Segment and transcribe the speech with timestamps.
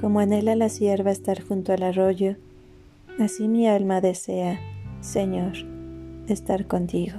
[0.00, 2.36] como anhela la sierva estar junto al arroyo,
[3.18, 4.60] así mi alma desea,
[5.00, 5.52] Señor,
[6.28, 7.18] estar contigo.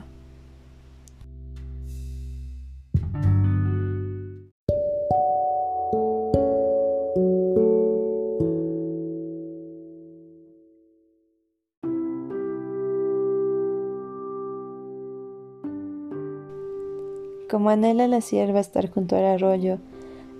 [17.49, 19.77] Como anhela la sierva estar junto al arroyo,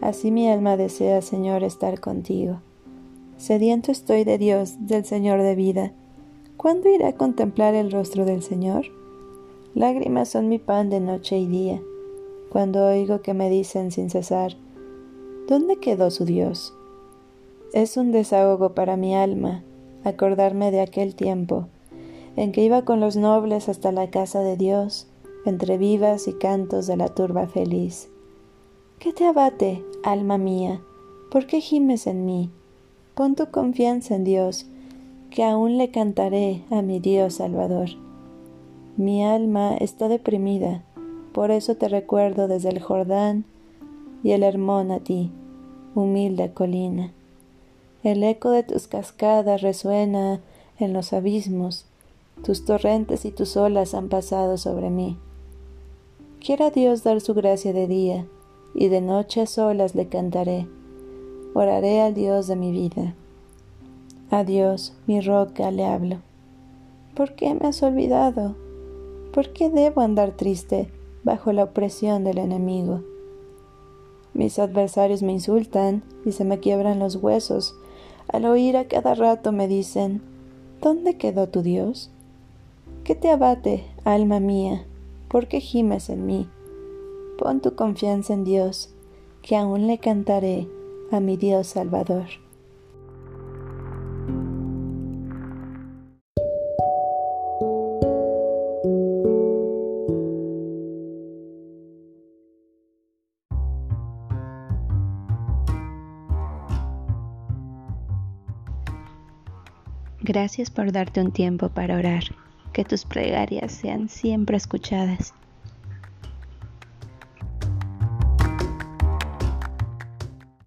[0.02, 2.62] Así mi alma desea, Señor, estar contigo.
[3.38, 5.92] Sediento estoy de Dios, del Señor de vida.
[6.58, 8.86] ¿Cuándo iré a contemplar el rostro del Señor?
[9.74, 11.82] Lágrimas son mi pan de noche y día,
[12.50, 14.56] cuando oigo que me dicen sin cesar,
[15.48, 16.74] ¿dónde quedó su Dios?
[17.74, 19.64] Es un desahogo para mi alma
[20.06, 21.68] acordarme de aquel tiempo
[22.36, 25.08] en que iba con los nobles hasta la casa de Dios,
[25.46, 28.10] entre vivas y cantos de la turba feliz.
[29.00, 30.82] ¿Qué te abate, alma mía?
[31.30, 32.50] ¿Por qué gimes en mí?
[33.14, 34.66] Pon tu confianza en Dios,
[35.30, 37.90] que aún le cantaré a mi Dios Salvador.
[38.98, 40.84] Mi alma está deprimida,
[41.34, 43.46] por eso te recuerdo desde el Jordán
[44.24, 45.30] y el Hermón a ti,
[45.94, 47.12] humilde colina.
[48.02, 50.40] El eco de tus cascadas resuena
[50.80, 51.86] en los abismos,
[52.44, 55.18] tus torrentes y tus olas han pasado sobre mí.
[56.40, 58.26] Quiera Dios dar su gracia de día,
[58.76, 60.68] y de noche a solas le cantaré.
[61.54, 63.16] Oraré al Dios de mi vida.
[64.30, 66.18] A Dios, mi roca, le hablo.
[67.16, 68.56] ¿Por qué me has olvidado?
[69.34, 70.90] ¿Por qué debo andar triste
[71.24, 73.02] bajo la opresión del enemigo?
[74.34, 77.76] Mis adversarios me insultan y se me quiebran los huesos.
[78.28, 80.22] Al oír a cada rato me dicen,
[80.82, 82.12] ¿dónde quedó tu Dios?
[83.06, 84.86] ¿Qué te abate, alma mía?
[85.30, 86.50] ¿Por qué gimes en mí?
[87.38, 88.90] Pon tu confianza en Dios,
[89.42, 90.68] que aún le cantaré
[91.12, 92.28] a mi Dios Salvador.
[110.22, 112.24] Gracias por darte un tiempo para orar.
[112.74, 115.36] Que tus plegarias sean siempre escuchadas.